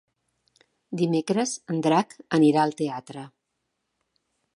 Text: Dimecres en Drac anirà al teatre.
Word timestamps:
Dimecres 1.01 1.53
en 1.73 1.83
Drac 1.87 2.15
anirà 2.39 2.63
al 2.63 2.73
teatre. 2.81 3.27